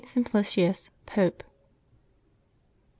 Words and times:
SIMPLICIUS, 0.03 0.89
Pope. 1.05 1.43
[t. 1.43 1.45